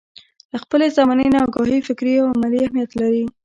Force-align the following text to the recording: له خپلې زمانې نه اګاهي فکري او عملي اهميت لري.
له 0.51 0.57
خپلې 0.63 0.87
زمانې 0.97 1.27
نه 1.33 1.39
اګاهي 1.45 1.79
فکري 1.87 2.13
او 2.21 2.27
عملي 2.33 2.59
اهميت 2.63 2.91
لري. 3.01 3.25